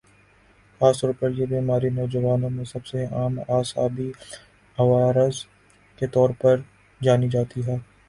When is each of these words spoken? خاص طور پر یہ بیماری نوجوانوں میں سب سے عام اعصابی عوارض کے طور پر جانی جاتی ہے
خاص 0.81 1.01
طور 1.01 1.11
پر 1.19 1.29
یہ 1.31 1.45
بیماری 1.45 1.89
نوجوانوں 1.89 2.49
میں 2.49 2.65
سب 2.65 2.85
سے 2.85 3.05
عام 3.11 3.39
اعصابی 3.49 4.09
عوارض 4.77 5.45
کے 5.97 6.07
طور 6.07 6.29
پر 6.41 6.55
جانی 7.01 7.29
جاتی 7.29 7.65
ہے 7.67 7.77